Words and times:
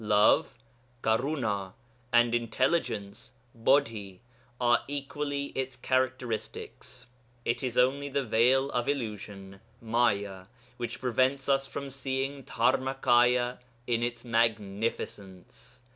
Love 0.03 0.55
(karunâ) 1.03 1.73
and 2.11 2.33
intelligence 2.33 3.33
(bodhi) 3.53 4.19
are 4.59 4.81
equally 4.87 5.45
its 5.53 5.75
characteristics. 5.75 7.05
It 7.45 7.61
is 7.61 7.77
only 7.77 8.09
the 8.09 8.23
veil 8.25 8.71
of 8.71 8.89
illusion 8.89 9.61
(maya) 9.79 10.45
which 10.77 10.99
prevents 11.01 11.47
us 11.47 11.67
from 11.67 11.91
seeing 11.91 12.43
Dharmakâya 12.45 13.59
in 13.85 14.01
its 14.01 14.25
magnificence. 14.25 15.81